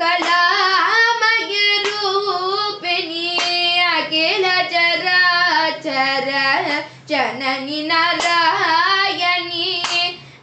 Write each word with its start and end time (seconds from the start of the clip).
कलामय 0.00 1.52
रूपिणी 1.86 3.28
अखिल 3.94 4.44
चराचर 4.72 6.28
जननि 7.08 7.80
नारायणी 7.90 9.68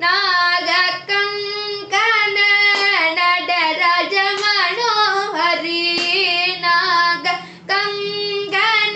नागकङ्कण 0.02 1.16
नटराज 3.18 4.14
मनोहरी 4.44 5.86
नाग 6.66 7.26
कङ्कण 7.72 8.96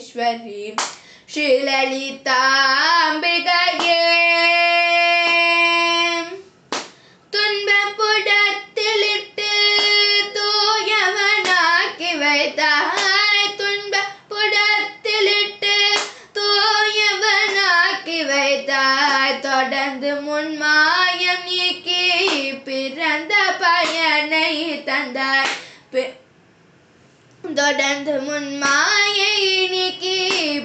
சிம்ஹாசனேஸ்வரி 0.00 0.76
ஸ்ரீலலிதாம்பிகையே 1.34 2.18
துன்பப்புடத்திலிட்டு 7.30 9.50
தூயவனாக்கி 10.34 12.18
வைத்தாய். 12.18 13.54
துன்பப்புடத்திலிட்டு 13.56 15.74
தூயவனாக்கி 16.34 18.26
வைத்தாய். 18.26 19.40
தொடர்ந்து 19.40 20.14
முன்மாயம் 20.14 21.44
நீக்கி 21.44 22.12
பிறந்த 22.64 23.34
பயனை 23.60 24.82
தந்தாய். 24.86 25.48
பி- 25.92 26.19
தொடர்ந்து 27.60 28.12
முன்மாயை 28.26 29.34
நீக்கி 29.70 30.18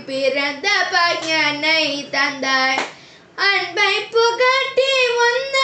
பிறந்த 0.05 0.67
பையனை 0.91 1.83
தந்தாய். 2.11 2.83
அன்பை 3.35 3.93
புகட்டி 4.13 4.91
உந்தன் 5.25 5.54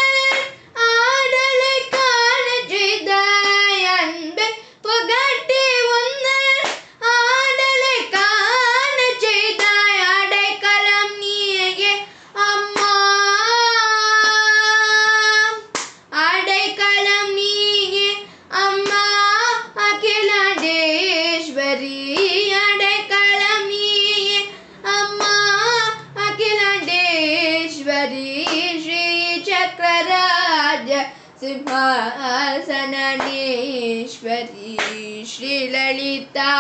सिंहासननेश्वरी 33.46 35.24
श्रीललिता 35.32 36.52